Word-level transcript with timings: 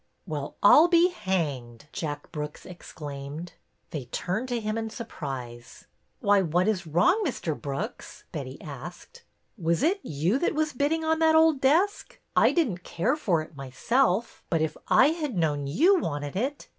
"Well, 0.25 0.55
I'll 0.63 0.87
be 0.87 1.09
hanged!" 1.09 1.85
Jack 1.93 2.31
Brooks 2.31 2.65
exclaimed. 2.65 3.53
They 3.91 4.05
turned 4.05 4.47
to 4.47 4.59
him 4.59 4.75
in 4.75 4.89
surprise. 4.89 5.85
"Why, 6.21 6.41
what 6.41 6.67
is 6.67 6.87
wrong, 6.87 7.21
Mr. 7.23 7.55
Brooks?" 7.55 8.23
Betty 8.31 8.59
asked." 8.63 9.21
Was 9.67 9.83
it 9.83 9.99
you 10.01 10.39
that 10.39 10.55
was 10.55 10.73
bidding 10.73 11.03
on 11.03 11.19
that 11.19 11.35
old 11.35 11.61
desk? 11.61 12.19
I 12.35 12.51
didn't 12.51 12.83
care 12.83 13.15
for 13.15 13.43
it 13.43 13.55
myself, 13.55 14.43
but 14.49 14.59
if 14.63 14.75
I 14.87 15.09
had 15.09 15.37
known 15.37 15.67
you 15.67 15.99
wanted 15.99 16.35
it. 16.35 16.67